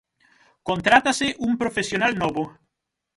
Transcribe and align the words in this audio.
Contrátase 0.69 1.27
un 1.47 1.51
profesional 1.61 2.13
novo. 2.23 2.43